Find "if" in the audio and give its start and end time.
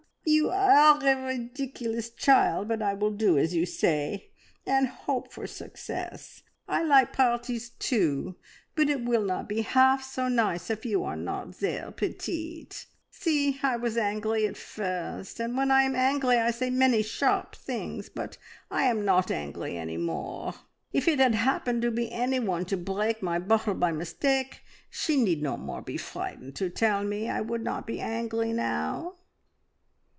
10.69-10.85, 20.93-21.07